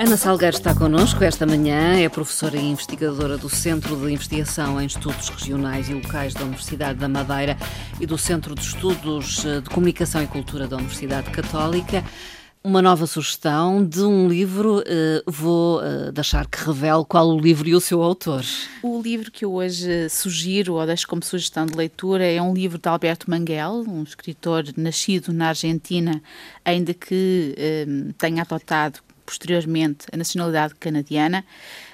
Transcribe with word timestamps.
Ana 0.00 0.16
Salgueiro 0.16 0.56
está 0.56 0.74
connosco 0.74 1.22
esta 1.22 1.44
manhã, 1.44 2.00
é 2.00 2.08
professora 2.08 2.56
e 2.56 2.64
investigadora 2.64 3.36
do 3.36 3.50
Centro 3.50 3.94
de 3.96 4.10
Investigação 4.10 4.80
em 4.80 4.86
Estudos 4.86 5.28
Regionais 5.28 5.90
e 5.90 5.92
Locais 5.92 6.32
da 6.32 6.40
Universidade 6.40 6.98
da 6.98 7.06
Madeira 7.06 7.54
e 8.00 8.06
do 8.06 8.16
Centro 8.16 8.54
de 8.54 8.62
Estudos 8.62 9.42
de 9.42 9.68
Comunicação 9.68 10.22
e 10.22 10.26
Cultura 10.26 10.66
da 10.66 10.78
Universidade 10.78 11.30
Católica. 11.30 12.02
Uma 12.64 12.80
nova 12.80 13.06
sugestão 13.06 13.84
de 13.84 14.00
um 14.00 14.26
livro, 14.26 14.78
uh, 14.78 15.30
vou 15.30 15.80
uh, 15.82 16.10
deixar 16.12 16.46
que 16.46 16.64
revele 16.64 17.04
qual 17.06 17.28
o 17.28 17.38
livro 17.38 17.68
e 17.68 17.74
o 17.74 17.80
seu 17.80 18.02
autor. 18.02 18.42
O 18.82 19.02
livro 19.02 19.30
que 19.30 19.44
eu 19.44 19.52
hoje 19.52 20.08
sugiro, 20.08 20.76
ou 20.76 20.86
deixo 20.86 21.06
como 21.06 21.22
sugestão 21.22 21.66
de 21.66 21.74
leitura, 21.74 22.24
é 22.24 22.40
um 22.40 22.54
livro 22.54 22.78
de 22.78 22.88
Alberto 22.88 23.30
Manguel, 23.30 23.84
um 23.86 24.02
escritor 24.02 24.64
nascido 24.78 25.30
na 25.30 25.48
Argentina, 25.48 26.22
ainda 26.64 26.94
que 26.94 27.54
uh, 27.54 28.12
tenha 28.14 28.42
adotado 28.42 29.00
posteriormente 29.30 30.06
a 30.12 30.16
nacionalidade 30.16 30.74
canadiana. 30.74 31.44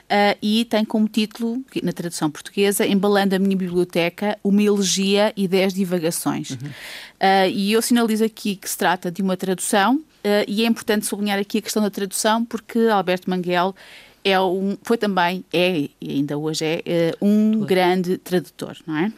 Uh, 0.04 0.38
e 0.40 0.64
tem 0.64 0.84
como 0.84 1.08
título, 1.08 1.62
na 1.82 1.92
tradução 1.92 2.30
portuguesa, 2.30 2.86
Embalando 2.86 3.34
a 3.34 3.38
Minha 3.38 3.56
Biblioteca, 3.56 4.38
uma 4.42 4.62
elegia 4.62 5.32
e 5.36 5.48
dez 5.48 5.74
divagações. 5.74 6.50
Uhum. 6.50 6.68
Uh, 6.68 7.50
e 7.52 7.72
eu 7.72 7.82
sinalizo 7.82 8.24
aqui 8.24 8.54
que 8.54 8.70
se 8.70 8.78
trata 8.78 9.10
de 9.10 9.22
uma 9.22 9.36
tradução, 9.36 10.00
Uh, 10.26 10.42
e 10.48 10.64
é 10.64 10.66
importante 10.66 11.06
sublinhar 11.06 11.38
aqui 11.38 11.59
a 11.59 11.62
questão 11.62 11.80
da 11.80 11.88
tradução, 11.88 12.45
porque 12.45 12.80
Alberto 12.90 13.30
Manguel 13.30 13.76
é 14.24 14.40
um, 14.40 14.76
foi 14.82 14.98
também, 14.98 15.45
é 15.52 15.88
e 16.00 16.10
ainda 16.10 16.37
hoje 16.37 16.64
é, 16.84 17.14
um 17.23 17.60
grande 17.60 18.18
tradutor, 18.18 18.76
não 18.84 18.96
é? 18.96 19.12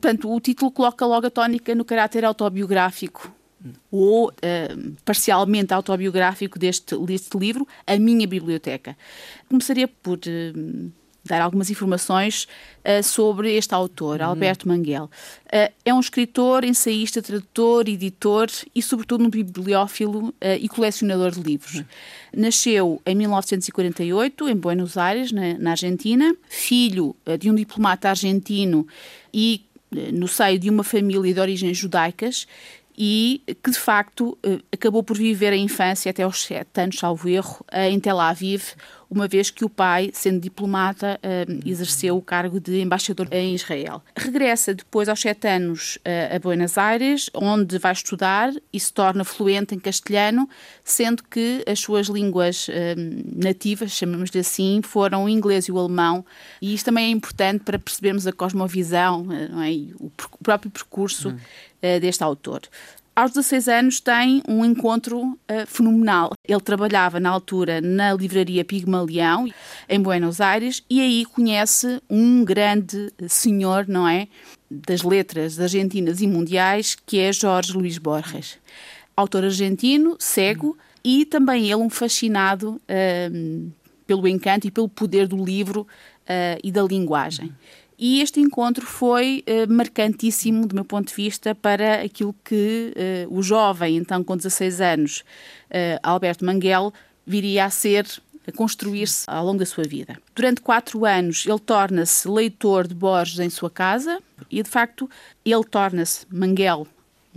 Portanto, 0.00 0.34
o 0.34 0.40
título 0.40 0.70
coloca 0.70 1.04
logo 1.04 1.26
a 1.26 1.30
tónica 1.30 1.74
no 1.74 1.84
caráter 1.84 2.24
autobiográfico 2.24 3.30
ou 3.90 4.28
uh, 4.28 4.96
parcialmente 5.04 5.74
autobiográfico 5.74 6.58
deste, 6.58 6.96
deste 6.98 7.36
livro, 7.36 7.66
A 7.86 7.96
Minha 7.98 8.26
Biblioteca. 8.26 8.96
Começaria 9.48 9.86
por 9.86 10.18
uh, 10.18 10.92
dar 11.24 11.42
algumas 11.42 11.70
informações 11.70 12.48
uh, 12.84 13.02
sobre 13.02 13.54
este 13.54 13.74
autor, 13.74 14.20
uhum. 14.20 14.26
Alberto 14.26 14.66
Manguel. 14.66 15.04
Uh, 15.46 15.72
é 15.84 15.92
um 15.92 16.00
escritor, 16.00 16.64
ensaísta, 16.64 17.20
tradutor, 17.20 17.88
editor 17.88 18.48
e, 18.74 18.80
sobretudo, 18.80 19.24
um 19.24 19.30
bibliófilo 19.30 20.34
e 20.60 20.68
colecionador 20.68 21.32
de 21.32 21.40
livros. 21.40 21.74
Uhum. 21.74 21.84
Nasceu 22.36 23.02
em 23.04 23.14
1948 23.14 24.48
em 24.48 24.56
Buenos 24.56 24.96
Aires, 24.96 25.32
na, 25.32 25.58
na 25.58 25.70
Argentina, 25.72 26.34
filho 26.48 27.14
de 27.38 27.50
um 27.50 27.54
diplomata 27.54 28.08
argentino 28.08 28.86
e 29.34 29.64
no 30.12 30.28
seio 30.28 30.56
de 30.56 30.70
uma 30.70 30.84
família 30.84 31.34
de 31.34 31.40
origens 31.40 31.76
judaicas 31.76 32.46
e 32.96 33.42
que 33.62 33.70
de 33.70 33.78
facto 33.78 34.38
acabou 34.72 35.02
por 35.02 35.16
viver 35.16 35.52
a 35.52 35.56
infância 35.56 36.10
até 36.10 36.22
aos 36.22 36.42
sete 36.42 36.80
anos, 36.80 36.98
salvo 36.98 37.28
erro, 37.28 37.64
em 37.72 37.98
Tel 37.98 38.20
Aviv, 38.20 38.74
uma 39.10 39.26
vez 39.26 39.50
que 39.50 39.64
o 39.64 39.68
pai, 39.68 40.10
sendo 40.14 40.40
diplomata, 40.40 41.18
uh, 41.24 41.68
exerceu 41.68 42.16
o 42.16 42.22
cargo 42.22 42.60
de 42.60 42.80
embaixador 42.80 43.26
em 43.32 43.54
Israel. 43.54 44.02
Regressa 44.16 44.72
depois, 44.72 45.08
aos 45.08 45.20
sete 45.20 45.48
anos, 45.48 45.96
uh, 45.96 46.36
a 46.36 46.38
Buenos 46.38 46.78
Aires, 46.78 47.28
onde 47.34 47.76
vai 47.78 47.92
estudar 47.92 48.52
e 48.72 48.78
se 48.78 48.92
torna 48.92 49.24
fluente 49.24 49.74
em 49.74 49.80
castelhano, 49.80 50.48
sendo 50.84 51.24
que 51.24 51.64
as 51.66 51.80
suas 51.80 52.06
línguas 52.06 52.68
uh, 52.68 52.72
nativas, 53.34 53.90
chamamos-lhe 53.90 54.40
assim, 54.40 54.80
foram 54.82 55.24
o 55.24 55.28
inglês 55.28 55.64
e 55.64 55.72
o 55.72 55.78
alemão, 55.78 56.24
e 56.62 56.72
isto 56.72 56.84
também 56.84 57.06
é 57.06 57.10
importante 57.10 57.64
para 57.64 57.80
percebermos 57.80 58.28
a 58.28 58.32
cosmovisão 58.32 59.26
é? 59.32 59.92
o, 59.98 60.10
próprio 60.42 60.70
percurso 60.70 61.30
hum. 61.30 62.00
deste 62.00 62.22
autor 62.22 62.62
aos 63.20 63.32
16 63.32 63.68
anos 63.68 64.00
tem 64.00 64.42
um 64.48 64.64
encontro 64.64 65.20
uh, 65.20 65.36
fenomenal. 65.66 66.32
Ele 66.46 66.60
trabalhava 66.60 67.20
na 67.20 67.28
altura 67.28 67.80
na 67.80 68.14
livraria 68.14 68.64
Pigmalião, 68.64 69.48
em 69.88 70.00
Buenos 70.00 70.40
Aires, 70.40 70.82
e 70.88 71.00
aí 71.00 71.24
conhece 71.26 72.00
um 72.08 72.44
grande 72.44 73.12
senhor, 73.28 73.86
não 73.86 74.08
é? 74.08 74.26
Das 74.70 75.02
letras 75.02 75.60
argentinas 75.60 76.20
e 76.20 76.26
mundiais, 76.26 76.96
que 77.06 77.18
é 77.18 77.32
Jorge 77.32 77.72
Luís 77.72 77.98
Borges. 77.98 78.58
Autor 79.16 79.44
argentino, 79.44 80.16
cego, 80.18 80.76
e 81.04 81.24
também 81.24 81.66
ele 81.66 81.76
um 81.76 81.90
fascinado 81.90 82.80
uh, 82.88 83.72
pelo 84.06 84.26
encanto 84.26 84.66
e 84.66 84.70
pelo 84.70 84.88
poder 84.88 85.28
do 85.28 85.44
livro 85.44 85.82
uh, 85.82 86.60
e 86.62 86.72
da 86.72 86.82
linguagem. 86.82 87.52
E 88.02 88.22
este 88.22 88.40
encontro 88.40 88.86
foi 88.86 89.44
uh, 89.46 89.70
marcantíssimo, 89.70 90.66
do 90.66 90.74
meu 90.74 90.86
ponto 90.86 91.08
de 91.08 91.14
vista, 91.14 91.54
para 91.54 92.00
aquilo 92.00 92.34
que 92.42 92.94
uh, 93.28 93.38
o 93.38 93.42
jovem, 93.42 93.98
então 93.98 94.24
com 94.24 94.34
16 94.34 94.80
anos, 94.80 95.20
uh, 95.66 96.00
Alberto 96.02 96.42
Manguel, 96.42 96.94
viria 97.26 97.66
a 97.66 97.70
ser, 97.70 98.06
a 98.48 98.52
construir-se 98.52 99.24
ao 99.26 99.44
longo 99.44 99.58
da 99.58 99.66
sua 99.66 99.84
vida. 99.84 100.16
Durante 100.34 100.62
quatro 100.62 101.04
anos, 101.04 101.44
ele 101.46 101.58
torna-se 101.58 102.26
leitor 102.26 102.88
de 102.88 102.94
Borges 102.94 103.38
em 103.38 103.50
sua 103.50 103.68
casa 103.68 104.18
e, 104.50 104.62
de 104.62 104.70
facto, 104.70 105.08
ele 105.44 105.64
torna-se 105.64 106.24
Manguel 106.32 106.88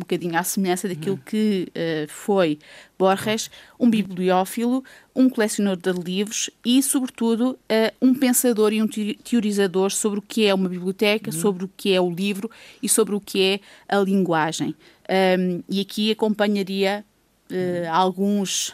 bocadinho 0.04 0.38
à 0.38 0.44
semelhança 0.44 0.88
daquilo 0.88 1.18
que 1.18 1.68
uh, 1.70 2.08
foi 2.08 2.60
Borges, 2.98 3.50
um 3.80 3.90
bibliófilo, 3.90 4.84
um 5.16 5.30
colecionador 5.30 5.94
de 5.94 6.06
livros 6.06 6.50
e, 6.64 6.82
sobretudo, 6.84 7.52
uh, 7.52 7.58
um 8.02 8.14
pensador 8.14 8.72
e 8.72 8.82
um 8.82 8.88
teorizador 8.88 9.92
sobre 9.92 10.20
o 10.20 10.22
que 10.22 10.46
é 10.46 10.54
uma 10.54 10.70
biblioteca, 10.70 11.32
uhum. 11.32 11.40
sobre 11.40 11.66
o 11.66 11.70
que 11.76 11.94
é 11.94 12.00
o 12.00 12.10
livro 12.10 12.50
e 12.82 12.88
sobre 12.88 13.16
o 13.16 13.20
que 13.20 13.42
é 13.42 13.60
a 13.88 14.00
linguagem. 14.00 14.76
Um, 15.10 15.62
e 15.68 15.82
aqui 15.82 16.12
acompanharia 16.12 17.04
uh, 17.52 17.90
alguns 17.92 18.74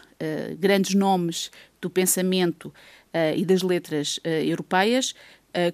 grandes 0.59 0.95
nomes 0.95 1.49
do 1.79 1.89
pensamento 1.89 2.73
e 3.37 3.45
das 3.45 3.61
letras 3.61 4.19
europeias, 4.45 5.15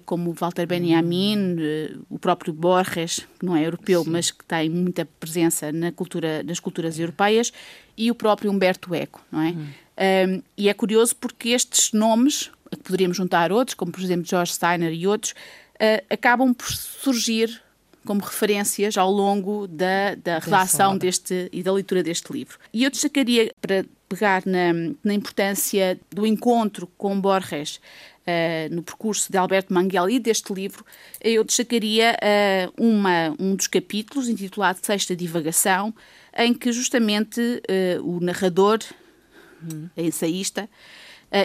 como 0.04 0.32
Walter 0.32 0.66
Benjamin, 0.66 1.56
eh, 1.58 1.96
o 2.08 2.18
próprio 2.18 2.52
Borges, 2.52 3.26
que 3.38 3.44
não 3.44 3.56
é 3.56 3.66
europeu, 3.66 4.02
Sim. 4.04 4.10
mas 4.10 4.30
que 4.30 4.44
tem 4.44 4.70
muita 4.70 5.04
presença 5.04 5.70
na 5.70 5.92
cultura, 5.92 6.42
nas 6.42 6.58
culturas 6.58 6.98
europeias, 6.98 7.52
e 7.96 8.10
o 8.10 8.14
próprio 8.14 8.50
Humberto 8.50 8.94
Eco, 8.94 9.24
não 9.30 9.42
é? 9.42 9.50
Hum. 9.50 9.66
Um, 9.98 10.42
e 10.56 10.68
é 10.68 10.74
curioso 10.74 11.16
porque 11.16 11.50
estes 11.50 11.92
nomes, 11.92 12.50
que 12.70 12.78
poderíamos 12.78 13.16
juntar 13.16 13.50
outros, 13.50 13.74
como 13.74 13.90
por 13.90 14.02
exemplo 14.02 14.26
George 14.26 14.52
Steiner 14.52 14.92
e 14.92 15.06
outros, 15.06 15.32
uh, 15.32 16.04
acabam 16.10 16.52
por 16.52 16.70
surgir 16.70 17.62
como 18.04 18.20
referências 18.20 18.96
ao 18.96 19.10
longo 19.10 19.66
da, 19.66 20.14
da 20.14 20.38
redação 20.38 20.96
deste 20.96 21.48
e 21.52 21.62
da 21.62 21.72
leitura 21.72 22.02
deste 22.02 22.32
livro. 22.32 22.58
E 22.72 22.84
eu 22.84 22.90
destacaria, 22.90 23.50
para 23.60 23.84
pegar 24.08 24.42
na, 24.46 24.72
na 25.02 25.12
importância 25.12 25.98
do 26.10 26.26
encontro 26.26 26.86
com 26.96 27.20
Borges 27.20 27.80
uh, 28.26 28.74
no 28.74 28.82
percurso 28.82 29.30
de 29.30 29.38
Alberto 29.38 29.72
Manguel 29.72 30.10
e 30.10 30.18
deste 30.18 30.52
livro, 30.52 30.84
eu 31.20 31.44
destacaria 31.44 32.16
uh, 32.16 32.82
uma, 32.82 33.34
um 33.38 33.54
dos 33.54 33.66
capítulos 33.66 34.28
intitulado 34.28 34.78
Sexta 34.82 35.14
Divagação, 35.14 35.94
em 36.36 36.52
que 36.52 36.70
justamente 36.70 37.40
o 38.04 38.20
narrador, 38.20 38.80
uhum. 39.62 39.88
a 39.96 40.02
ensaísta, 40.02 40.68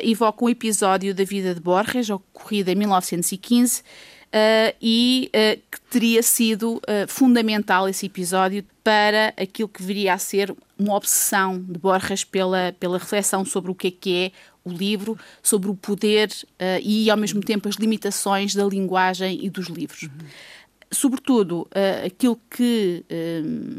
evoca 0.03 0.44
um 0.44 0.50
episódio 0.50 1.16
da 1.16 1.24
vida 1.24 1.56
de 1.56 1.62
Borges, 1.62 2.09
ocorrido 2.09 2.70
em 2.72 2.75
1915, 2.75 3.84
Uh, 4.31 4.72
e 4.81 5.30
uh, 5.36 5.62
que 5.70 5.81
teria 5.90 6.24
sido 6.24 6.75
uh, 6.78 7.06
fundamental 7.06 7.90
esse 7.90 8.06
episódio 8.06 8.64
para 8.81 9.34
aquilo 9.36 9.68
que 9.68 9.84
viria 9.84 10.14
a 10.14 10.18
ser 10.18 10.56
uma 10.80 10.96
obsessão 10.96 11.62
de 11.62 11.78
Borges 11.78 12.24
pela, 12.24 12.74
pela 12.80 12.97
reflexão 12.97 13.44
sobre 13.44 13.72
o 13.72 13.75
que 13.75 13.88
é 13.88 13.91
que 13.91 14.16
é 14.16 14.31
o 14.63 14.72
livro, 14.72 15.17
sobre 15.41 15.69
o 15.69 15.75
poder 15.75 16.29
e, 16.83 17.09
ao 17.09 17.17
mesmo 17.17 17.41
tempo, 17.41 17.67
as 17.67 17.75
limitações 17.75 18.53
da 18.53 18.63
linguagem 18.63 19.44
e 19.44 19.49
dos 19.49 19.67
livros. 19.67 20.03
Uhum. 20.03 20.09
Sobretudo, 20.91 21.67
aquilo 22.05 22.39
que 22.49 23.03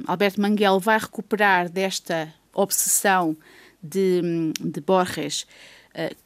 Alberto 0.06 0.41
Manguel 0.41 0.81
vai 0.81 0.98
recuperar 0.98 1.69
desta 1.69 2.32
obsessão 2.53 3.37
de, 3.82 4.52
de 4.61 4.81
Borges, 4.81 5.46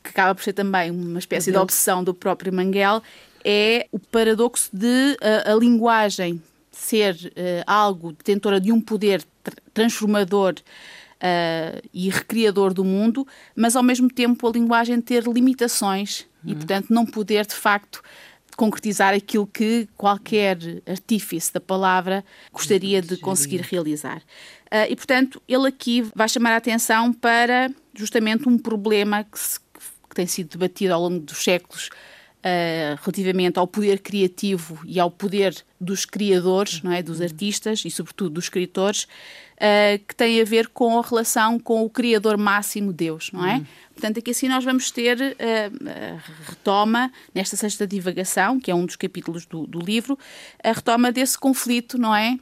que 0.03 0.11
acaba 0.11 0.35
por 0.35 0.43
ser 0.43 0.53
também 0.53 0.91
uma 0.91 1.19
espécie 1.19 1.50
de 1.50 1.59
obsessão 1.59 2.02
do 2.02 2.14
próprio 2.14 2.52
Manguel, 2.52 3.02
é 3.44 3.87
o 3.93 3.99
paradoxo 4.00 4.69
de 4.73 5.17
a, 5.44 5.55
linguagem 5.55 6.43
ser 6.73 7.14
uh, 7.14 7.62
algo 7.64 8.12
detentora 8.12 8.61
de 8.61 8.73
um 8.73 8.81
poder 8.81 9.25
transformador 9.73 10.55
uh, 11.26 11.88
e 11.93 12.08
recriador 12.08 12.73
do 12.73 12.84
mundo, 12.84 13.26
mas 13.55 13.75
ao 13.76 13.82
mesmo 13.82 14.08
tempo 14.08 14.46
a 14.46 14.52
linguagem 14.52 15.00
ter 15.00 15.25
limitações 15.25 16.26
uhum. 16.44 16.52
e, 16.52 16.55
portanto, 16.55 16.87
não 16.90 17.05
poder 17.05 17.46
de 17.46 17.55
facto 17.55 18.02
concretizar 18.56 19.12
aquilo 19.12 19.46
que 19.46 19.87
qualquer 19.96 20.56
artífice 20.87 21.52
da 21.52 21.61
palavra 21.61 22.25
gostaria 22.50 23.02
de 23.02 23.19
conseguir 23.19 23.61
realizar. 23.61 24.19
Uh, 24.73 24.88
e, 24.88 24.96
portanto, 24.96 25.43
ele 25.46 25.69
aqui 25.69 26.06
vai 26.14 26.28
chamar 26.28 26.52
a 26.52 26.56
atenção 26.56 27.12
para 27.12 27.70
justamente 27.94 28.49
um 28.49 28.58
problema 28.58 29.25
que, 29.25 29.38
se, 29.38 29.61
que 29.61 30.14
tem 30.14 30.26
sido 30.26 30.50
debatido 30.50 30.94
ao 30.94 31.02
longo 31.02 31.20
dos 31.20 31.43
séculos 31.43 31.90
uh, 32.47 32.99
relativamente 33.03 33.59
ao 33.59 33.67
poder 33.67 33.99
criativo 33.99 34.81
e 34.85 35.01
ao 35.01 35.11
poder 35.11 35.57
dos 35.81 36.05
criadores, 36.05 36.81
não 36.83 36.93
é, 36.93 37.03
dos 37.03 37.21
artistas 37.21 37.83
e 37.85 37.91
sobretudo 37.91 38.31
dos 38.31 38.45
escritores, 38.45 39.05
uh, 39.05 39.99
que 40.07 40.15
tem 40.15 40.41
a 40.41 40.45
ver 40.45 40.69
com 40.69 40.99
a 40.99 41.03
relação 41.03 41.59
com 41.59 41.85
o 41.85 41.91
criador 41.91 42.39
máximo 42.39 42.93
Deus, 42.93 43.31
não 43.33 43.45
é? 43.45 43.57
Uhum. 43.57 43.67
Portanto, 43.93 44.19
aqui 44.19 44.31
assim 44.31 44.49
nós 44.49 44.65
vamos 44.65 44.91
ter 44.91 45.19
uh, 45.21 46.21
retoma 46.45 47.13
nesta 47.35 47.57
sexta 47.57 47.87
divagação, 47.87 48.61
que 48.61 48.71
é 48.71 48.75
um 48.75 48.87
dos 48.87 48.97
capítulos 48.97 49.45
do, 49.45 49.67
do 49.67 49.81
livro, 49.81 50.17
a 50.63 50.73
retoma 50.73 51.11
desse 51.11 51.37
conflito, 51.37 51.99
não 51.99 52.15
é, 52.15 52.39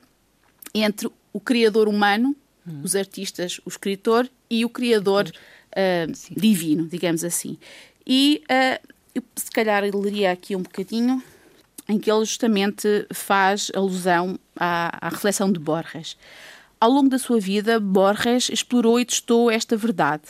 entre 0.75 1.09
o 1.33 1.41
criador 1.41 1.89
humano, 1.89 2.37
uhum. 2.67 2.83
os 2.83 2.95
artistas, 2.95 3.61
o 3.65 3.69
escritor 3.69 4.29
e 4.51 4.65
o 4.65 4.69
criador 4.69 5.31
uh, 5.31 6.39
divino, 6.39 6.87
digamos 6.87 7.25
assim. 7.25 7.57
E 8.07 8.43
uh, 8.45 8.94
eu, 9.15 9.23
se 9.37 9.51
calhar, 9.51 9.83
leria 9.83 10.33
aqui 10.33 10.57
um 10.57 10.63
bocadinho 10.63 11.23
em 11.89 11.99
que 11.99 12.11
ele 12.11 12.25
justamente 12.25 13.07
faz 13.13 13.71
alusão 13.75 14.39
à, 14.57 15.07
à 15.07 15.09
reflexão 15.11 15.53
de 15.53 15.61
Borges. 15.61 16.17
Ao 16.81 16.91
longo 16.91 17.09
da 17.09 17.19
sua 17.19 17.39
vida, 17.39 17.79
Borges 17.79 18.49
explorou 18.51 18.99
e 18.99 19.05
testou 19.05 19.51
esta 19.51 19.77
verdade. 19.77 20.23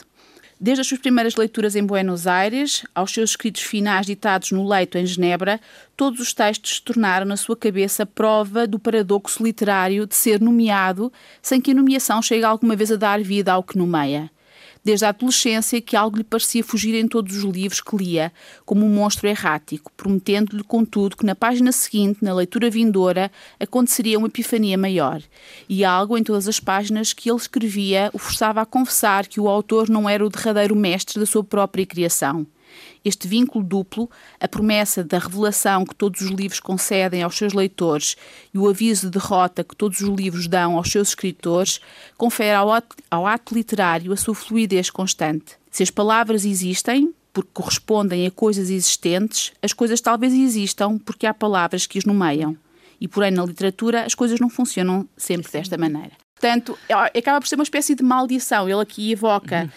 Desde 0.61 0.83
as 0.83 0.87
suas 0.87 1.01
primeiras 1.01 1.35
leituras 1.35 1.75
em 1.75 1.85
Buenos 1.85 2.27
Aires, 2.27 2.85
aos 2.95 3.13
seus 3.13 3.31
escritos 3.31 3.63
finais 3.63 4.07
ditados 4.07 4.53
no 4.53 4.67
leito 4.67 4.97
em 4.97 5.05
Genebra, 5.05 5.61
todos 5.97 6.21
os 6.21 6.33
textos 6.33 6.77
se 6.77 6.83
tornaram 6.83 7.27
na 7.27 7.37
sua 7.37 7.57
cabeça 7.57 8.07
prova 8.07 8.67
do 8.67 8.79
paradoxo 8.79 9.43
literário 9.43 10.07
de 10.07 10.15
ser 10.15 10.41
nomeado 10.41 11.13
sem 11.43 11.61
que 11.61 11.73
a 11.73 11.75
nomeação 11.75 12.23
chegue 12.23 12.45
alguma 12.45 12.77
vez 12.77 12.91
a 12.93 12.97
dar 12.97 13.21
vida 13.21 13.53
ao 13.53 13.63
que 13.63 13.77
nomeia 13.77 14.31
desde 14.85 15.07
a 15.07 15.09
adolescência 15.09 15.81
que 15.81 15.97
algo 15.97 16.19
lhe 16.19 16.25
parecia 16.25 16.63
fugir 16.63 16.95
em 16.95 17.09
todos 17.09 17.37
os 17.37 17.45
livros 17.45 17.81
que 17.81 17.97
lia, 17.97 18.33
como 18.67 18.85
um 18.85 18.89
monstro 18.89 19.27
errático, 19.27 19.91
prometendo-lhe, 19.97 20.63
contudo, 20.63 21.17
que 21.17 21.25
na 21.25 21.35
página 21.35 21.73
seguinte, 21.73 22.23
na 22.23 22.35
leitura 22.35 22.69
vindoura, 22.69 23.33
aconteceria 23.59 24.19
uma 24.19 24.29
epifania 24.29 24.77
maior. 24.77 25.23
E 25.69 25.85
algo 25.85 26.19
em 26.19 26.23
todas 26.23 26.47
as 26.47 26.61
páginas 26.61 27.13
que 27.13 27.31
ele 27.31 27.39
escrevia 27.39 28.11
o 28.13 28.19
forçava 28.19 28.61
a 28.61 28.67
confessar 28.67 29.27
que 29.27 29.41
o 29.41 29.49
autor 29.49 29.89
não 29.89 30.09
era 30.09 30.25
o 30.25 30.29
derradeiro 30.29 30.77
mestre 30.77 31.19
da 31.19 31.27
sua 31.27 31.43
própria 31.43 31.87
criação. 31.87 32.47
Este 33.05 33.29
vínculo 33.29 33.65
duplo, 33.65 34.11
a 34.41 34.49
promessa 34.49 35.05
da 35.05 35.19
revelação 35.19 35.85
que 35.85 35.95
todos 35.95 36.21
os 36.21 36.31
livros 36.31 36.61
concedem 36.61 37.23
aos 37.23 37.37
seus 37.37 37.53
leitores 37.53 38.17
e 38.53 38.59
o 38.59 38.69
aviso 38.69 39.07
de 39.07 39.19
derrota 39.19 39.65
que 39.65 39.77
todos 39.77 40.01
os 40.01 40.09
livros 40.09 40.47
dão 40.47 40.77
aos 40.77 40.91
seus 40.91 41.09
escritores, 41.09 41.81
confere 42.17 42.53
ao 42.53 42.73
ato, 42.73 42.97
ao 43.11 43.27
ato 43.27 43.55
literário 43.55 44.13
a 44.13 44.17
sua 44.17 44.35
fluidez 44.35 44.91
constante. 44.91 45.57
Se 45.71 45.83
as 45.83 45.91
palavras 45.91 46.45
existem, 46.45 47.13
porque 47.33 47.51
correspondem 47.53 48.27
a 48.27 48.31
coisas 48.31 48.71
existentes, 48.71 49.53
as 49.61 49.73
coisas 49.73 50.01
talvez 50.01 50.33
existam 50.33 50.99
porque 50.99 51.27
há 51.27 51.35
palavras 51.35 51.87
que 51.87 51.99
as 51.99 52.05
nomeiam. 52.05 52.57
E, 53.01 53.09
porém, 53.09 53.33
na 53.33 53.45
literatura, 53.45 54.05
as 54.05 54.15
coisas 54.15 54.39
não 54.39 54.49
funcionam 54.49 55.07
sempre 55.17 55.51
desta 55.51 55.77
maneira. 55.77 56.24
Portanto, 56.45 56.79
acaba 57.17 57.41
por 57.41 57.47
ser 57.47 57.55
uma 57.55 57.65
espécie 57.65 57.95
de 57.95 58.03
maldição. 58.03 58.69
Ele 58.69 58.83
aqui 58.83 59.13
evoca 59.13 59.71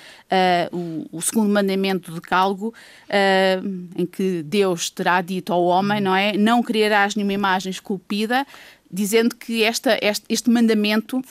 uhum. 0.73 0.77
uh, 0.77 1.07
o, 1.13 1.17
o, 1.17 1.21
segundo 1.21 1.49
mandamento 1.49 2.11
de 2.11 2.19
Calgo, 2.19 2.73
uh, 3.07 3.91
em 3.95 4.05
que 4.05 4.43
Deus 4.43 4.89
terá 4.89 5.21
dito 5.21 5.53
ao 5.53 5.63
homem, 5.63 6.01
não 6.01 6.13
é? 6.13 6.35
Não 6.35 6.61
criarás 6.61 7.15
nenhuma 7.15 7.31
imagem 7.31 7.69
esculpida, 7.69 8.45
dizendo 8.91 9.33
que 9.33 9.63
esta, 9.63 9.97
este, 10.01 10.25
este 10.27 10.49
mandamento 10.49 11.19
uh, 11.19 11.23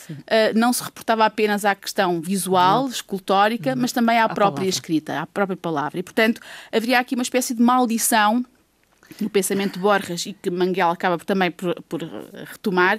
não 0.55 0.73
se 0.73 0.83
reportava 0.83 1.27
apenas 1.27 1.67
à 1.67 1.75
questão 1.75 2.19
visual, 2.19 2.85
uhum. 2.85 2.89
escultórica, 2.89 3.75
uhum. 3.75 3.77
mas 3.79 3.93
também 3.93 4.19
à 4.19 4.27
própria 4.31 4.53
palavra. 4.53 4.69
escrita, 4.71 5.21
à 5.21 5.27
própria 5.27 5.57
palavra. 5.59 6.01
E, 6.01 6.03
portanto, 6.03 6.41
haveria 6.73 6.99
aqui 6.99 7.15
uma 7.15 7.23
espécie 7.23 7.53
de 7.53 7.61
maldição 7.61 8.43
no 9.21 9.29
pensamento 9.29 9.75
de 9.75 9.81
Borges 9.81 10.25
e 10.25 10.33
que 10.33 10.51
Manguel 10.51 10.89
acaba 10.89 11.19
também 11.19 11.51
por, 11.51 11.81
por 11.83 12.01
retomar, 12.51 12.99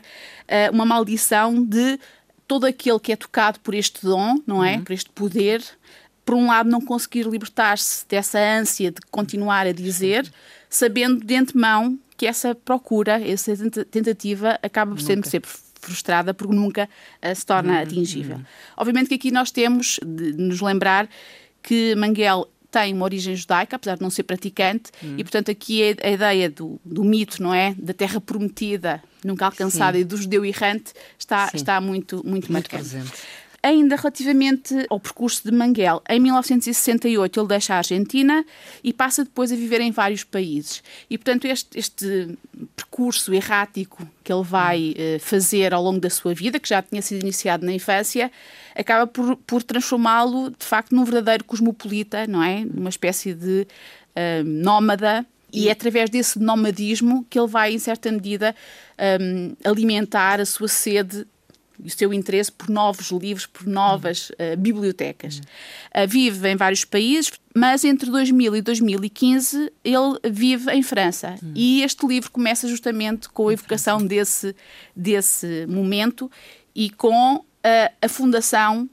uma 0.72 0.86
maldição 0.86 1.66
de 1.66 2.00
todo 2.48 2.66
aquele 2.66 3.00
que 3.00 3.12
é 3.12 3.16
tocado 3.16 3.60
por 3.60 3.76
este 3.76 4.02
dom, 4.06 4.40
não 4.48 4.64
é? 4.64 4.76
Uhum. 4.78 4.84
Por 4.84 4.94
este 4.94 5.10
poder, 5.10 5.64
por 6.26 6.36
um 6.36 6.48
lado, 6.48 6.70
não 6.70 6.82
conseguir 6.82 7.28
libertar-se 7.28 8.06
dessa 8.08 8.40
ânsia 8.40 8.92
de 8.92 9.02
continuar 9.12 9.68
a 9.68 9.72
dizer, 9.72 10.32
sabendo 10.70 11.24
de 11.24 11.36
antemão 11.36 12.00
que 12.16 12.26
essa 12.26 12.56
procura, 12.56 13.22
essa 13.22 13.54
tentativa, 13.92 14.58
acaba 14.64 14.96
por 14.96 15.02
sempre 15.02 15.30
ser 15.30 15.42
frustrada 15.80 16.34
porque 16.34 16.56
nunca 16.56 16.90
uh, 17.24 17.36
se 17.36 17.46
torna 17.46 17.74
uhum. 17.74 17.84
atingível. 17.84 18.38
Uhum. 18.38 18.46
Obviamente 18.78 19.10
que 19.10 19.16
aqui 19.16 19.32
nós 19.32 19.52
temos 19.52 20.00
de 20.04 20.34
nos 20.34 20.62
lembrar 20.62 21.08
que 21.62 21.96
Manguel 21.96 22.48
tem 22.72 22.94
uma 22.94 23.06
origem 23.06 23.36
judaica, 23.36 23.76
apesar 23.76 23.96
de 23.96 24.02
não 24.02 24.10
ser 24.10 24.24
praticante, 24.24 24.92
hum. 25.04 25.16
e 25.18 25.24
portanto 25.24 25.50
aqui 25.50 25.82
a, 25.84 26.08
a 26.08 26.12
ideia 26.12 26.50
do, 26.50 26.80
do, 26.84 27.04
mito, 27.04 27.42
não 27.42 27.54
é? 27.54 27.76
Da 27.78 27.94
terra 27.94 28.20
prometida, 28.20 29.02
nunca 29.24 29.46
alcançada, 29.46 29.98
Sim. 29.98 30.02
e 30.02 30.06
do 30.06 30.18
judeu 30.18 30.46
errante 30.46 30.94
está, 31.18 31.50
está 31.54 31.82
muito, 31.82 32.18
muito, 32.18 32.32
muito 32.32 32.52
marcante. 32.52 32.90
Presente. 32.90 33.14
Ainda 33.64 33.96
relativamente 33.96 34.86
ao 34.90 35.00
percurso 35.00 35.42
de 35.44 35.52
Manguel, 35.52 36.02
em 36.08 36.20
1968 36.20 37.40
ele 37.40 37.48
deixa 37.48 37.74
a 37.74 37.78
Argentina 37.78 38.46
e 38.84 38.94
passa 38.94 39.24
depois 39.24 39.52
a 39.52 39.56
viver 39.56 39.82
em 39.82 39.92
vários 39.92 40.24
países. 40.24 40.84
E, 41.10 41.18
portanto, 41.18 41.46
este, 41.46 41.78
este 41.78 42.38
percurso 42.76 43.34
errático 43.34 44.08
que 44.24 44.32
ele 44.32 44.44
vai 44.44 44.94
uh, 44.94 45.20
fazer 45.20 45.74
ao 45.74 45.84
longo 45.84 46.00
da 46.00 46.10
sua 46.10 46.34
vida, 46.34 46.60
que 46.60 46.70
já 46.70 46.82
tinha 46.82 47.02
sido 47.02 47.24
iniciado 47.24 47.66
na 47.66 47.74
infância, 47.74 48.32
acaba 48.78 49.08
por, 49.08 49.36
por 49.38 49.64
transformá-lo, 49.64 50.52
de 50.52 50.66
facto, 50.66 50.94
num 50.94 51.04
verdadeiro 51.04 51.44
cosmopolita, 51.44 52.28
não 52.28 52.44
é? 52.44 52.66
Uma 52.74 52.90
espécie 52.90 53.34
de 53.34 53.68
uh, 54.16 54.44
nómada 54.46 55.26
e 55.52 55.70
é 55.70 55.72
através 55.72 56.10
desse 56.10 56.40
nomadismo 56.40 57.26
que 57.30 57.40
ele 57.40 57.48
vai, 57.48 57.74
em 57.74 57.80
certa 57.80 58.12
medida, 58.12 58.56
um, 59.22 59.56
alimentar 59.64 60.40
a 60.40 60.46
sua 60.46 60.68
sede 60.68 61.26
e 61.84 61.88
o 61.88 61.92
seu 61.92 62.12
interesse 62.12 62.52
por 62.52 62.70
novos 62.70 63.12
livros, 63.12 63.46
por 63.46 63.66
novas 63.66 64.30
uh, 64.32 64.58
bibliotecas. 64.58 65.38
Uh, 65.38 66.08
vive 66.08 66.50
em 66.50 66.56
vários 66.56 66.84
países, 66.84 67.32
mas 67.56 67.84
entre 67.86 68.10
2000 68.10 68.56
e 68.56 68.62
2015 68.62 69.72
ele 69.84 70.20
vive 70.30 70.72
em 70.72 70.84
França. 70.84 71.36
Hum. 71.42 71.54
E 71.56 71.82
este 71.84 72.06
livro 72.06 72.32
começa 72.32 72.68
justamente 72.68 73.30
com 73.30 73.48
a 73.48 73.54
evocação 73.54 74.06
desse, 74.06 74.56
desse 74.96 75.66
momento 75.68 76.30
e 76.76 76.90
com 76.90 77.44
uh, 77.68 77.94
a 78.02 78.10
fundação 78.10 78.90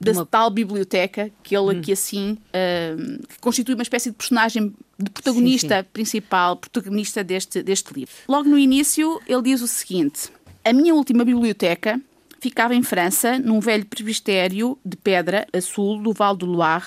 da 0.00 0.12
uma... 0.12 0.26
tal 0.26 0.50
biblioteca 0.50 1.30
que 1.42 1.56
ele 1.56 1.78
aqui 1.78 1.90
hum. 1.90 1.94
assim 1.94 2.32
uh, 2.32 3.26
constitui 3.40 3.74
uma 3.74 3.82
espécie 3.82 4.10
de 4.10 4.16
personagem 4.16 4.74
de 4.98 5.10
protagonista 5.10 5.76
sim, 5.76 5.82
sim. 5.82 5.88
principal, 5.92 6.56
protagonista 6.56 7.24
deste, 7.24 7.62
deste 7.62 7.92
livro. 7.92 8.14
Logo 8.28 8.48
no 8.48 8.58
início 8.58 9.20
ele 9.26 9.42
diz 9.42 9.60
o 9.60 9.66
seguinte: 9.66 10.30
a 10.64 10.72
minha 10.72 10.94
última 10.94 11.24
biblioteca 11.24 12.00
ficava 12.40 12.74
em 12.74 12.82
França, 12.82 13.38
num 13.38 13.60
velho 13.60 13.84
presbitério 13.84 14.78
de 14.84 14.96
pedra 14.96 15.46
a 15.52 15.60
sul 15.60 16.02
do 16.02 16.12
Val 16.12 16.34
do 16.34 16.46
Loire, 16.46 16.86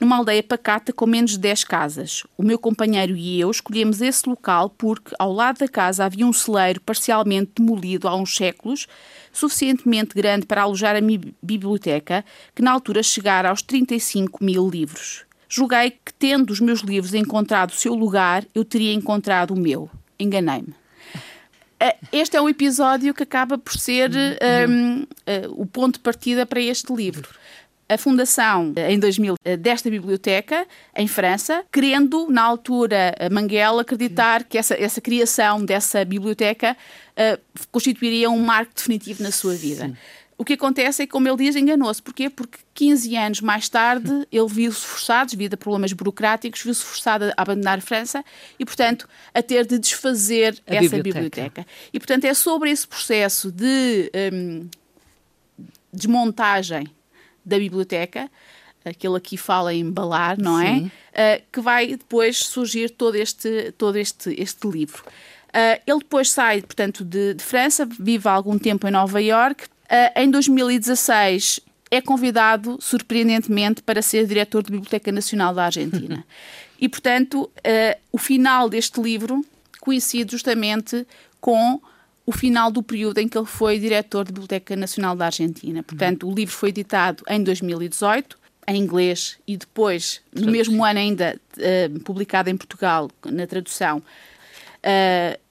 numa 0.00 0.16
aldeia 0.16 0.42
pacata 0.42 0.92
com 0.92 1.06
menos 1.06 1.32
de 1.32 1.38
10 1.38 1.64
casas. 1.64 2.22
O 2.36 2.42
meu 2.42 2.58
companheiro 2.58 3.16
e 3.16 3.40
eu 3.40 3.50
escolhemos 3.50 4.00
esse 4.00 4.28
local 4.28 4.70
porque, 4.70 5.14
ao 5.18 5.32
lado 5.32 5.58
da 5.58 5.68
casa, 5.68 6.04
havia 6.04 6.26
um 6.26 6.32
celeiro 6.32 6.80
parcialmente 6.80 7.52
demolido 7.56 8.08
há 8.08 8.16
uns 8.16 8.34
séculos, 8.34 8.86
suficientemente 9.32 10.14
grande 10.14 10.46
para 10.46 10.62
alojar 10.62 10.96
a 10.96 11.00
minha 11.00 11.20
biblioteca, 11.42 12.24
que 12.54 12.62
na 12.62 12.72
altura 12.72 13.02
chegara 13.02 13.50
aos 13.50 13.62
35 13.62 14.42
mil 14.42 14.68
livros. 14.68 15.24
Julguei 15.48 15.90
que, 15.90 16.12
tendo 16.18 16.50
os 16.50 16.60
meus 16.60 16.80
livros 16.80 17.14
encontrado 17.14 17.70
o 17.70 17.76
seu 17.76 17.94
lugar, 17.94 18.44
eu 18.54 18.64
teria 18.64 18.92
encontrado 18.92 19.52
o 19.52 19.56
meu. 19.56 19.90
Enganei-me. 20.18 20.83
Eh, 21.80 21.96
este 22.12 22.36
é 22.36 22.40
o 22.40 22.48
episódio 22.48 23.12
que 23.12 23.22
acaba 23.22 23.58
por 23.58 23.74
ser 23.74 24.10
um, 24.10 25.02
uh, 25.02 25.08
eh, 25.26 25.46
o 25.50 25.66
ponto 25.66 25.94
de 25.94 26.00
partida 26.00 26.46
para 26.46 26.60
este 26.60 26.92
livro. 26.92 27.28
A 27.88 27.98
fundação, 27.98 28.72
eh, 28.76 28.92
em 28.92 28.98
2000, 28.98 29.34
desta 29.58 29.90
biblioteca, 29.90 30.66
em 30.96 31.06
França, 31.06 31.64
querendo, 31.70 32.28
na 32.30 32.42
altura, 32.42 33.14
Manguel 33.30 33.78
acreditar 33.78 34.44
que 34.44 34.56
essa, 34.56 34.74
essa 34.74 35.00
criação 35.00 35.62
dessa 35.64 36.04
biblioteca 36.04 36.74
uh, 37.10 37.66
constituiria 37.70 38.30
um 38.30 38.40
marco 38.40 38.72
definitivo 38.74 39.22
na 39.22 39.30
sua 39.30 39.54
vida. 39.54 39.86
Sim. 39.86 39.96
O 40.36 40.44
que 40.44 40.54
acontece 40.54 41.02
é 41.02 41.06
que, 41.06 41.12
como 41.12 41.28
ele 41.28 41.36
diz, 41.36 41.54
enganou-se. 41.54 42.02
Porquê? 42.02 42.28
Porque 42.28 42.58
15 42.74 43.16
anos 43.16 43.40
mais 43.40 43.68
tarde 43.68 44.26
ele 44.32 44.48
viu-se 44.48 44.80
forçado, 44.80 45.30
devido 45.30 45.54
a 45.54 45.56
problemas 45.56 45.92
burocráticos, 45.92 46.62
viu-se 46.62 46.82
forçado 46.82 47.26
a 47.26 47.32
abandonar 47.36 47.78
a 47.78 47.80
França 47.80 48.24
e, 48.58 48.64
portanto, 48.64 49.08
a 49.32 49.42
ter 49.42 49.64
de 49.66 49.78
desfazer 49.78 50.60
a 50.66 50.74
essa 50.74 50.96
biblioteca. 50.96 51.20
biblioteca. 51.20 51.66
E, 51.92 51.98
portanto, 51.98 52.24
é 52.24 52.34
sobre 52.34 52.70
esse 52.70 52.86
processo 52.86 53.52
de 53.52 54.10
um, 54.32 54.68
desmontagem 55.92 56.88
da 57.44 57.58
biblioteca, 57.58 58.28
que 58.98 59.06
ele 59.06 59.16
aqui 59.16 59.36
fala 59.36 59.72
em 59.72 59.80
embalar, 59.80 60.38
não 60.38 60.60
é? 60.60 60.74
Sim. 60.74 60.90
é? 61.12 61.36
Uh, 61.36 61.42
que 61.52 61.60
vai 61.60 61.88
depois 61.88 62.38
surgir 62.38 62.90
todo 62.90 63.14
este, 63.14 63.72
todo 63.78 63.96
este, 63.96 64.34
este 64.38 64.68
livro. 64.68 65.04
Uh, 65.48 65.80
ele 65.86 65.98
depois 66.00 66.30
sai, 66.30 66.60
portanto, 66.60 67.04
de, 67.04 67.34
de 67.34 67.42
França, 67.42 67.86
vive 67.86 68.28
algum 68.28 68.58
tempo 68.58 68.86
em 68.88 68.90
Nova 68.90 69.22
Iorque, 69.22 69.66
em 70.16 70.30
2016 70.30 71.60
é 71.90 72.00
convidado, 72.00 72.76
surpreendentemente, 72.80 73.82
para 73.82 74.02
ser 74.02 74.26
diretor 74.26 74.62
da 74.62 74.70
Biblioteca 74.70 75.12
Nacional 75.12 75.54
da 75.54 75.64
Argentina. 75.64 76.24
E, 76.76 76.88
portanto, 76.88 77.44
uh, 77.44 78.00
o 78.10 78.18
final 78.18 78.68
deste 78.68 79.00
livro 79.00 79.42
coincide 79.80 80.32
justamente 80.32 81.06
com 81.40 81.80
o 82.26 82.32
final 82.32 82.70
do 82.70 82.82
período 82.82 83.18
em 83.18 83.28
que 83.28 83.38
ele 83.38 83.46
foi 83.46 83.78
diretor 83.78 84.24
da 84.24 84.32
Biblioteca 84.32 84.74
Nacional 84.74 85.14
da 85.14 85.26
Argentina. 85.26 85.82
Portanto, 85.84 86.28
o 86.28 86.34
livro 86.34 86.52
foi 86.52 86.70
editado 86.70 87.22
em 87.28 87.42
2018, 87.42 88.36
em 88.66 88.76
inglês, 88.76 89.38
e 89.46 89.56
depois, 89.56 90.20
no 90.34 90.50
mesmo 90.50 90.84
ano 90.84 90.98
ainda, 90.98 91.40
uh, 91.56 92.00
publicado 92.00 92.50
em 92.50 92.56
Portugal, 92.56 93.08
na 93.24 93.46
tradução, 93.46 94.02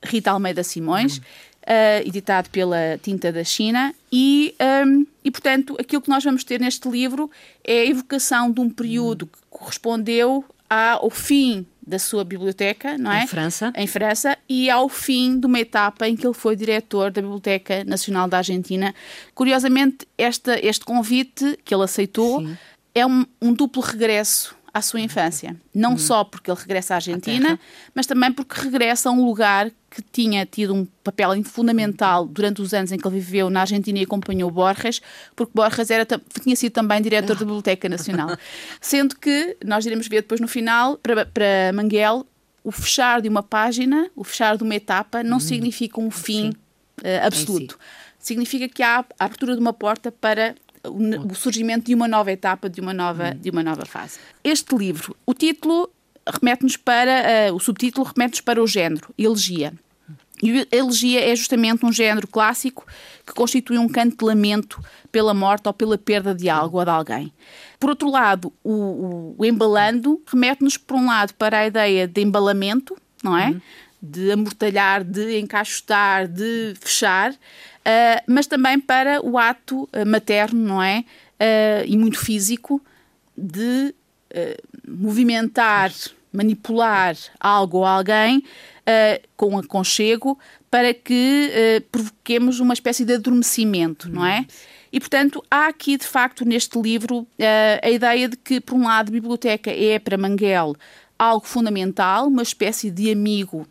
Rita 0.04 0.30
Almeida 0.30 0.62
Simões. 0.62 1.20
Uh, 1.63 2.05
editado 2.05 2.50
pela 2.50 3.00
Tinta 3.01 3.32
da 3.32 3.41
China, 3.41 3.96
e, 4.12 4.53
um, 4.86 5.05
e 5.24 5.32
portanto 5.32 5.77
aquilo 5.79 6.01
que 6.01 6.10
nós 6.10 6.22
vamos 6.22 6.43
ter 6.43 6.60
neste 6.60 6.89
livro 6.89 7.32
é 7.63 7.84
a 7.84 7.86
evocação 7.86 8.51
de 8.51 8.60
um 8.60 8.70
período 8.70 9.27
que 9.27 9.38
correspondeu 9.50 10.43
ao 10.70 11.10
fim 11.10 11.65
da 11.86 12.00
sua 12.00 12.24
biblioteca, 12.24 12.98
não 12.98 13.12
é? 13.12 13.24
Em 13.24 13.27
França. 13.27 13.74
Em 13.75 13.88
França, 13.88 14.38
e 14.48 14.70
ao 14.70 14.88
fim 14.89 15.39
de 15.39 15.46
uma 15.46 15.60
etapa 15.60 16.08
em 16.08 16.15
que 16.15 16.25
ele 16.25 16.34
foi 16.34 16.55
diretor 16.55 17.12
da 17.12 17.22
Biblioteca 17.22 17.84
Nacional 17.84 18.27
da 18.27 18.38
Argentina. 18.38 18.93
Curiosamente, 19.36 20.08
esta, 20.17 20.58
este 20.65 20.86
convite 20.86 21.60
que 21.63 21.74
ele 21.74 21.84
aceitou 21.84 22.39
Sim. 22.39 22.58
é 22.96 23.05
um, 23.05 23.25
um 23.41 23.53
duplo 23.53 23.82
regresso 23.82 24.55
à 24.74 24.82
sua 24.82 25.00
infância. 25.00 25.56
Não 25.74 25.92
uhum. 25.92 25.98
só 25.98 26.24
porque 26.24 26.50
ele 26.50 26.60
regressa 26.60 26.96
à 26.96 26.98
Argentina, 26.98 27.60
mas 27.94 28.08
também 28.08 28.32
porque 28.32 28.60
regressa 28.60 29.10
a 29.10 29.12
um 29.12 29.24
lugar 29.24 29.70
que 29.92 30.01
tinha 30.12 30.44
tido 30.48 30.74
um 30.74 30.88
papel 31.03 31.30
fundamental 31.44 32.25
durante 32.25 32.60
os 32.62 32.74
anos 32.74 32.92
em 32.92 32.98
que 32.98 33.08
ele 33.08 33.20
viveu 33.20 33.51
na 33.51 33.62
Argentina 33.62 34.00
e 34.00 34.03
acompanhou 34.03 34.50
Borges, 34.50 35.00
porque 35.36 35.51
Borges 35.53 35.92
era, 35.92 36.08
tinha 36.42 36.56
sido 36.56 36.72
também 36.72 37.00
diretor 37.01 37.36
da 37.36 37.46
Biblioteca 37.46 37.88
Nacional. 37.88 38.36
Sendo 38.82 39.15
que, 39.15 39.56
nós 39.63 39.86
iremos 39.86 40.08
ver 40.08 40.24
depois 40.24 40.42
no 40.42 40.48
final, 40.48 40.98
para, 40.98 41.27
para 41.27 41.72
Manguel, 41.72 42.25
o 42.63 42.72
fechar 42.72 43.22
de 43.22 43.30
uma 43.30 43.44
página, 43.44 44.10
o 44.15 44.24
fechar 44.24 44.58
de 44.58 44.63
uma 44.63 44.74
etapa, 44.74 45.22
não 45.22 45.34
uhum. 45.34 45.39
significa 45.39 46.01
um 46.01 46.10
fim 46.10 46.50
uh, 46.50 47.25
absoluto. 47.27 47.77
Significa 48.18 48.68
que 48.68 48.82
há 48.82 49.06
a 49.20 49.25
abertura 49.25 49.53
de 49.53 49.60
uma 49.60 49.74
porta 49.74 50.12
para 50.12 50.56
o, 50.86 51.36
surgimento 51.36 51.86
de 51.86 51.96
uma 51.96 52.08
nova 52.08 52.32
etapa, 52.32 52.70
de 52.70 52.82
uma 52.82 52.94
nova, 52.94 53.32
hum. 53.36 53.40
de 53.40 53.50
uma 53.50 53.63
nova 53.63 53.86
fase. 53.86 54.20
Este 54.44 54.75
livro, 54.75 55.16
o 55.25 55.34
título 55.34 55.90
remete-nos 56.28 56.78
para, 56.78 57.52
uh, 57.52 57.56
o 57.56 57.60
subtítulo 57.60 58.06
remete-nos 58.06 58.42
para 58.42 58.62
o 58.62 58.68
género, 58.68 59.13
elegia. 59.18 59.74
E 60.42 60.68
a 60.72 60.75
elegia 60.75 61.32
é 61.32 61.36
justamente 61.36 61.86
um 61.86 61.92
género 61.92 62.28
clássico 62.28 62.86
que 63.25 63.34
constitui 63.34 63.78
um 63.78 63.88
canto 63.88 64.18
de 64.18 64.25
lamento 64.25 64.84
pela 65.10 65.34
morte 65.34 65.68
ou 65.68 65.74
pela 65.74 65.98
perda 65.98 66.36
de 66.36 66.50
algo 66.50 66.80
ou 66.80 66.84
de 66.84 66.92
alguém. 66.92 67.34
Por 67.80 67.92
outro 67.92 68.10
lado, 68.10 68.52
o, 68.63 69.36
o, 69.38 69.46
embalando 69.46 70.22
remete-nos, 70.28 70.75
por 70.75 70.98
um 70.98 71.06
lado, 71.06 71.34
para 71.36 71.60
a 71.60 71.68
ideia 71.68 72.08
de 72.08 72.22
embalamento, 72.22 72.98
não 73.24 73.38
é? 73.38 73.50
Uhum. 73.50 73.62
De 74.05 74.33
amortalhar, 74.33 75.01
de 75.01 75.39
encaixotar, 75.39 76.27
de 76.27 76.74
fechar, 76.81 77.31
uh, 77.31 77.36
mas 78.27 78.45
também 78.48 78.77
para 78.77 79.25
o 79.25 79.38
ato 79.38 79.83
uh, 79.83 80.05
materno, 80.05 80.60
não 80.60 80.83
é? 80.83 81.05
Uh, 81.39 81.86
e 81.88 81.98
muito 81.98 82.19
físico 82.19 82.81
de 83.38 83.95
movimentar, 84.88 85.91
manipular 86.31 87.15
algo 87.39 87.77
ou 87.77 87.86
alguém 87.86 88.43
com 89.38 89.60
aconchego 89.60 90.39
para 90.72 90.91
que 90.91 91.51
provoquemos 91.91 92.60
uma 92.60 92.74
espécie 92.74 93.05
de 93.05 93.13
adormecimento, 93.13 94.10
não 94.10 94.25
é? 94.25 94.43
E, 94.91 95.00
portanto, 95.00 95.43
há 95.51 95.67
aqui, 95.67 95.98
de 95.98 96.07
facto, 96.07 96.43
neste 96.45 96.81
livro, 96.81 97.27
a 97.83 97.89
ideia 97.91 98.27
de 98.27 98.38
que, 98.38 98.60
por 98.60 98.74
um 98.74 98.86
lado, 98.86 99.10
a 99.10 99.12
biblioteca 99.12 99.69
é, 99.69 100.00
para 100.00 100.17
Manguel, 100.17 100.75
algo 101.17 101.45
fundamental, 101.45 102.27
uma 102.27 102.41
espécie 102.41 102.89
de 102.89 103.12
amigo 103.12 103.67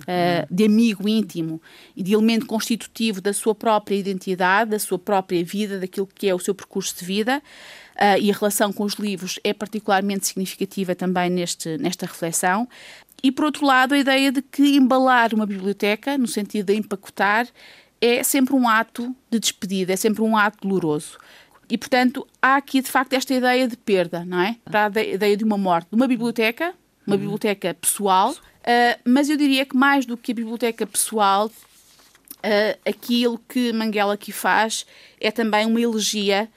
uh, 0.00 0.54
de 0.54 0.64
amigo 0.64 1.08
íntimo 1.08 1.60
e 1.96 2.02
de 2.02 2.12
elemento 2.12 2.46
constitutivo 2.46 3.20
da 3.20 3.32
sua 3.32 3.54
própria 3.54 3.96
identidade, 3.96 4.70
da 4.70 4.78
sua 4.78 4.98
própria 4.98 5.44
vida, 5.44 5.78
daquilo 5.78 6.06
que 6.06 6.28
é 6.28 6.34
o 6.34 6.38
seu 6.38 6.54
percurso 6.54 6.98
de 6.98 7.04
vida. 7.04 7.42
Uh, 7.94 8.18
e 8.20 8.30
a 8.30 8.34
relação 8.34 8.72
com 8.72 8.82
os 8.84 8.94
livros 8.94 9.38
é 9.44 9.52
particularmente 9.52 10.26
significativa 10.26 10.94
também 10.94 11.30
neste, 11.30 11.78
nesta 11.78 12.06
reflexão. 12.06 12.68
E, 13.22 13.32
por 13.32 13.46
outro 13.46 13.64
lado, 13.64 13.94
a 13.94 13.98
ideia 13.98 14.30
de 14.30 14.42
que 14.42 14.76
embalar 14.76 15.32
uma 15.32 15.46
biblioteca, 15.46 16.18
no 16.18 16.26
sentido 16.26 16.66
de 16.66 16.74
empacotar, 16.74 17.48
é 18.00 18.22
sempre 18.22 18.54
um 18.54 18.68
ato 18.68 19.16
de 19.30 19.38
despedida, 19.38 19.92
é 19.94 19.96
sempre 19.96 20.22
um 20.22 20.36
ato 20.36 20.66
doloroso. 20.66 21.16
E, 21.70 21.78
portanto, 21.78 22.26
há 22.42 22.56
aqui, 22.56 22.82
de 22.82 22.90
facto, 22.90 23.14
esta 23.14 23.32
ideia 23.32 23.66
de 23.66 23.76
perda, 23.76 24.24
não 24.24 24.40
é? 24.40 24.56
Para 24.64 25.00
a 25.00 25.02
ideia 25.02 25.36
de 25.36 25.44
uma 25.44 25.56
morte 25.56 25.88
de 25.88 25.96
uma 25.96 26.06
biblioteca, 26.06 26.74
uma 27.06 27.16
uhum. 27.16 27.20
biblioteca 27.22 27.72
pessoal, 27.74 28.34
Uh, 28.64 28.98
mas 29.04 29.28
eu 29.28 29.36
diria 29.36 29.66
que 29.66 29.76
mais 29.76 30.06
do 30.06 30.16
que 30.16 30.32
a 30.32 30.34
biblioteca 30.34 30.86
pessoal, 30.86 31.46
uh, 31.48 32.78
aquilo 32.88 33.38
que 33.48 33.72
Manguela 33.74 34.14
aqui 34.14 34.32
faz 34.32 34.86
é 35.20 35.30
também 35.30 35.66
uma 35.66 35.80
elegia 35.80 36.48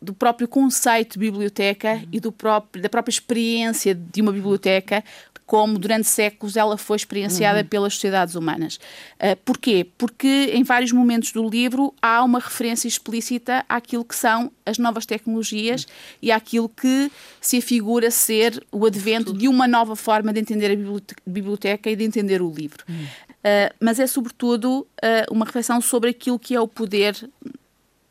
do 0.00 0.14
próprio 0.14 0.46
conceito 0.46 1.14
de 1.14 1.18
biblioteca 1.18 1.94
uhum. 1.94 2.08
e 2.12 2.20
do 2.20 2.30
próprio, 2.30 2.80
da 2.80 2.88
própria 2.88 3.10
experiência 3.10 3.92
de 3.92 4.22
uma 4.22 4.32
biblioteca, 4.32 5.02
como 5.48 5.78
durante 5.78 6.06
séculos 6.06 6.58
ela 6.58 6.76
foi 6.76 6.98
experienciada 6.98 7.60
uhum. 7.60 7.66
pelas 7.66 7.94
sociedades 7.94 8.34
humanas. 8.34 8.76
Uh, 9.14 9.34
porquê? 9.46 9.86
Porque 9.96 10.50
em 10.52 10.62
vários 10.62 10.92
momentos 10.92 11.32
do 11.32 11.48
livro 11.48 11.94
há 12.02 12.22
uma 12.22 12.38
referência 12.38 12.86
explícita 12.86 13.64
àquilo 13.66 14.04
que 14.04 14.14
são 14.14 14.52
as 14.66 14.76
novas 14.76 15.06
tecnologias 15.06 15.84
uhum. 15.84 15.90
e 16.20 16.30
àquilo 16.30 16.68
que 16.68 17.10
se 17.40 17.56
afigura 17.56 18.10
ser 18.10 18.62
o 18.70 18.84
advento 18.84 19.32
de 19.32 19.48
uma 19.48 19.66
nova 19.66 19.96
forma 19.96 20.34
de 20.34 20.40
entender 20.40 20.70
a 20.70 21.10
biblioteca 21.26 21.90
e 21.90 21.96
de 21.96 22.04
entender 22.04 22.42
o 22.42 22.52
livro. 22.52 22.84
Uhum. 22.86 23.04
Uh, 23.04 23.74
mas 23.80 23.98
é 23.98 24.06
sobretudo 24.06 24.80
uh, 25.02 25.32
uma 25.32 25.46
reflexão 25.46 25.80
sobre 25.80 26.10
aquilo 26.10 26.38
que 26.38 26.54
é 26.54 26.60
o 26.60 26.68
poder 26.68 27.16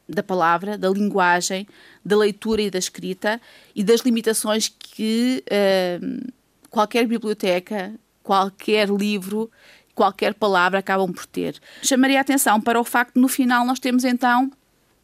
da 0.10 0.24
palavra, 0.24 0.76
da 0.76 0.90
linguagem, 0.90 1.68
da 2.04 2.18
leitura 2.18 2.64
e 2.64 2.72
da 2.72 2.80
escrita 2.80 3.40
e 3.76 3.84
das 3.84 4.02
limitações 4.02 4.68
que 4.68 5.44
uh, 5.46 6.34
qualquer 6.70 7.06
biblioteca, 7.08 7.94
qualquer 8.24 8.90
livro, 8.90 9.50
qualquer 9.96 10.34
palavra 10.34 10.80
acabam 10.80 11.12
por 11.12 11.26
ter. 11.26 11.60
Chamaria 11.82 12.20
a 12.20 12.22
atenção 12.22 12.62
para 12.62 12.80
o 12.80 12.84
facto 12.84 13.16
de 13.16 13.22
no 13.22 13.28
final 13.28 13.66
nós 13.66 13.80
temos 13.80 14.04
então, 14.04 14.52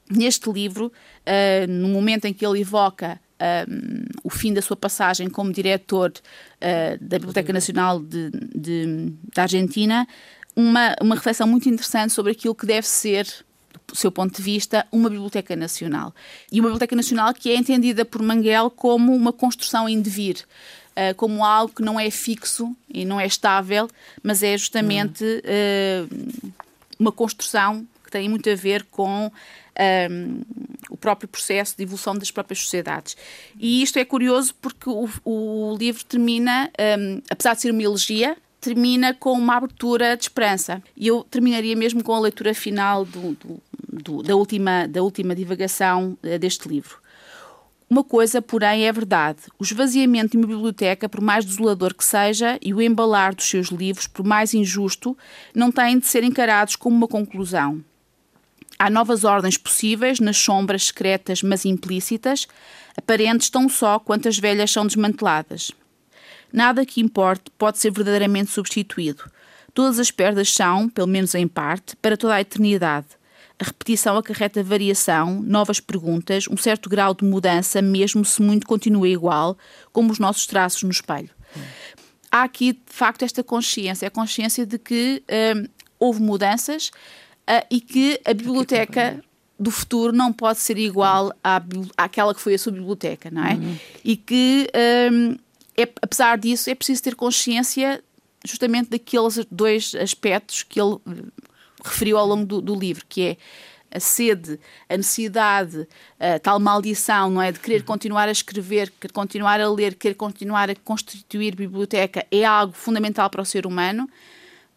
neste 0.09 0.51
livro, 0.51 0.87
uh, 0.87 1.71
no 1.71 1.87
momento 1.87 2.25
em 2.25 2.33
que 2.33 2.45
ele 2.45 2.61
evoca 2.61 3.19
um, 3.39 3.45
eh, 3.45 3.65
o 4.23 4.29
fim 4.29 4.53
da 4.53 4.61
sua 4.61 4.77
passagem 4.77 5.29
como 5.29 5.51
diretor 5.51 6.11
uh, 6.11 7.03
da 7.03 7.17
Biblioteca 7.17 7.51
Nacional 7.51 7.99
de, 7.99 8.29
de, 8.55 9.13
da 9.33 9.41
Argentina, 9.43 10.07
uma, 10.55 10.95
uma 11.01 11.15
reflexão 11.15 11.47
muito 11.47 11.67
interessante 11.67 12.13
sobre 12.13 12.31
aquilo 12.31 12.53
que 12.53 12.65
deve 12.65 12.87
ser 12.87 13.27
do 13.87 13.95
seu 13.95 14.11
ponto 14.11 14.35
de 14.35 14.41
vista, 14.41 14.85
uma 14.91 15.09
biblioteca 15.09 15.55
nacional. 15.55 16.13
E 16.51 16.59
uma 16.59 16.69
biblioteca 16.69 16.95
nacional 16.95 17.33
que 17.33 17.49
é 17.49 17.55
entendida 17.55 18.05
por 18.05 18.21
Manguel 18.21 18.69
como 18.69 19.13
uma 19.13 19.33
construção 19.33 19.89
em 19.89 20.01
devir. 20.01 20.45
Uh, 20.95 21.15
como 21.15 21.43
algo 21.43 21.73
que 21.73 21.81
não 21.81 21.99
é 21.99 22.11
fixo 22.11 22.75
e 22.87 23.03
não 23.03 23.19
é 23.19 23.25
estável, 23.25 23.89
mas 24.21 24.43
é 24.43 24.55
justamente 24.55 25.23
uh, 25.23 26.53
uma 26.99 27.11
construção 27.11 27.87
que 28.05 28.11
tem 28.11 28.29
muito 28.29 28.47
a 28.47 28.53
ver 28.53 28.83
com 28.91 29.31
um, 30.09 30.41
o 30.89 30.97
próprio 30.97 31.27
processo 31.27 31.75
de 31.75 31.83
evolução 31.83 32.15
das 32.15 32.31
próprias 32.31 32.59
sociedades. 32.59 33.17
E 33.59 33.81
isto 33.81 33.97
é 33.97 34.05
curioso 34.05 34.53
porque 34.61 34.89
o, 34.89 35.09
o 35.23 35.75
livro 35.77 36.03
termina, 36.05 36.69
um, 36.99 37.21
apesar 37.29 37.55
de 37.55 37.61
ser 37.61 37.71
uma 37.71 37.83
elegia, 37.83 38.37
termina 38.61 39.13
com 39.13 39.33
uma 39.33 39.57
abertura 39.57 40.15
de 40.15 40.23
esperança. 40.23 40.81
E 40.95 41.07
eu 41.07 41.23
terminaria 41.23 41.75
mesmo 41.75 42.03
com 42.03 42.13
a 42.13 42.19
leitura 42.19 42.53
final 42.53 43.03
do, 43.03 43.33
do, 43.33 43.61
do, 43.91 44.23
da, 44.23 44.35
última, 44.35 44.87
da 44.87 45.01
última 45.01 45.35
divagação 45.35 46.17
uh, 46.23 46.39
deste 46.39 46.67
livro. 46.67 47.02
Uma 47.93 48.03
coisa, 48.03 48.41
porém, 48.41 48.87
é 48.87 48.91
verdade: 48.91 49.41
o 49.59 49.63
esvaziamento 49.63 50.31
de 50.31 50.37
uma 50.37 50.47
biblioteca, 50.47 51.07
por 51.07 51.21
mais 51.21 51.45
desolador 51.45 51.93
que 51.93 52.03
seja, 52.03 52.57
e 52.59 52.73
o 52.73 52.81
embalar 52.81 53.35
dos 53.35 53.47
seus 53.47 53.67
livros, 53.67 54.07
por 54.07 54.25
mais 54.25 54.51
injusto, 54.55 55.15
não 55.53 55.71
têm 55.71 55.99
de 55.99 56.07
ser 56.07 56.23
encarados 56.23 56.75
como 56.75 56.95
uma 56.95 57.07
conclusão. 57.07 57.85
Há 58.79 58.89
novas 58.89 59.23
ordens 59.23 59.59
possíveis 59.59 60.19
nas 60.19 60.37
sombras 60.37 60.87
secretas, 60.87 61.43
mas 61.43 61.65
implícitas, 61.65 62.47
aparentes 62.97 63.51
tão 63.51 63.69
só 63.69 63.99
quanto 63.99 64.27
as 64.27 64.39
velhas 64.39 64.71
são 64.71 64.87
desmanteladas. 64.87 65.71
Nada 66.51 66.87
que 66.87 66.99
importe 66.99 67.51
pode 67.59 67.77
ser 67.77 67.91
verdadeiramente 67.91 68.49
substituído. 68.49 69.29
Todas 69.71 69.99
as 69.99 70.09
perdas 70.09 70.51
são, 70.51 70.89
pelo 70.89 71.07
menos 71.07 71.35
em 71.35 71.47
parte, 71.47 71.95
para 71.97 72.17
toda 72.17 72.33
a 72.33 72.41
eternidade 72.41 73.05
a 73.63 73.67
repetição 73.67 74.17
acarreta 74.17 74.61
variação, 74.61 75.41
novas 75.41 75.79
perguntas, 75.79 76.47
um 76.49 76.57
certo 76.57 76.89
grau 76.89 77.13
de 77.13 77.23
mudança, 77.23 77.81
mesmo 77.81 78.25
se 78.25 78.41
muito 78.41 78.67
continua 78.67 79.07
igual, 79.07 79.57
como 79.93 80.11
os 80.11 80.19
nossos 80.19 80.45
traços 80.45 80.83
no 80.83 80.91
espelho. 80.91 81.29
Há 82.29 82.43
aqui, 82.43 82.73
de 82.73 82.81
facto, 82.87 83.23
esta 83.23 83.41
consciência, 83.41 84.07
a 84.07 84.11
consciência 84.11 84.65
de 84.65 84.77
que 84.77 85.23
hum, 85.55 85.65
houve 85.97 86.21
mudanças 86.21 86.89
uh, 86.89 87.65
e 87.71 87.79
que 87.79 88.19
a 88.25 88.33
biblioteca 88.33 89.23
do 89.57 89.71
futuro 89.71 90.11
não 90.11 90.33
pode 90.33 90.59
ser 90.59 90.77
igual 90.77 91.31
à, 91.41 91.61
àquela 91.95 92.33
que 92.33 92.41
foi 92.41 92.55
a 92.55 92.59
sua 92.59 92.73
biblioteca, 92.73 93.31
não 93.31 93.45
é? 93.45 93.53
Uhum. 93.53 93.77
E 94.03 94.17
que 94.17 94.69
um, 95.11 95.37
é, 95.77 95.83
apesar 96.01 96.37
disso, 96.37 96.69
é 96.69 96.75
preciso 96.75 97.01
ter 97.03 97.15
consciência 97.15 98.03
justamente 98.43 98.89
daqueles 98.89 99.39
dois 99.49 99.95
aspectos 99.95 100.63
que 100.63 100.81
ele 100.81 100.97
referiu 101.83 102.17
ao 102.17 102.25
longo 102.25 102.45
do, 102.45 102.61
do 102.61 102.75
livro, 102.75 103.03
que 103.07 103.21
é 103.21 103.37
a 103.93 103.99
sede, 103.99 104.59
a 104.89 104.97
necessidade, 104.97 105.87
a 106.19 106.39
tal 106.39 106.59
maldição, 106.59 107.29
não 107.29 107.41
é? 107.41 107.51
De 107.51 107.59
querer 107.59 107.83
continuar 107.83 108.27
a 108.27 108.31
escrever, 108.31 108.91
querer 108.99 109.13
continuar 109.13 109.61
a 109.61 109.69
ler, 109.69 109.93
querer 109.93 110.15
continuar 110.15 110.69
a 110.69 110.75
constituir 110.75 111.55
biblioteca 111.55 112.25
é 112.31 112.43
algo 112.43 112.73
fundamental 112.73 113.29
para 113.29 113.41
o 113.41 113.45
ser 113.45 113.67
humano, 113.67 114.09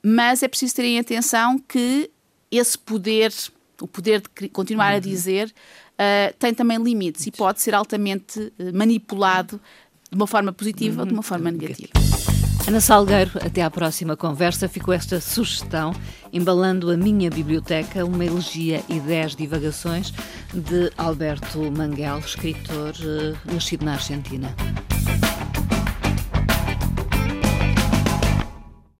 mas 0.02 0.42
é 0.42 0.48
preciso 0.48 0.74
terem 0.74 0.98
atenção 0.98 1.58
que 1.58 2.10
esse 2.50 2.78
poder, 2.78 3.32
o 3.80 3.88
poder 3.88 4.20
de 4.20 4.48
continuar 4.50 4.92
a 4.92 4.96
uhum. 4.96 5.00
dizer, 5.00 5.48
uh, 5.48 6.34
tem 6.38 6.52
também 6.52 6.78
limites 6.78 7.26
e 7.26 7.30
pode 7.30 7.60
ser 7.60 7.74
altamente 7.74 8.52
eh, 8.58 8.72
manipulado 8.72 9.60
de 10.10 10.16
uma 10.16 10.26
forma 10.26 10.52
positiva 10.52 11.02
ou 11.02 11.06
de 11.06 11.12
uma 11.12 11.22
forma 11.22 11.50
negativa. 11.50 12.05
Ana 12.66 12.80
Salgueiro, 12.80 13.30
até 13.44 13.62
à 13.62 13.70
próxima 13.70 14.16
conversa. 14.16 14.68
Ficou 14.68 14.92
esta 14.92 15.20
sugestão, 15.20 15.94
embalando 16.32 16.90
a 16.90 16.96
minha 16.96 17.30
biblioteca, 17.30 18.04
uma 18.04 18.24
elegia 18.24 18.82
e 18.88 18.98
dez 18.98 19.36
divagações 19.36 20.12
de 20.52 20.90
Alberto 20.98 21.70
Manguel, 21.70 22.18
escritor 22.18 22.92
uh, 22.96 23.54
nascido 23.54 23.84
na 23.84 23.92
Argentina. 23.92 24.52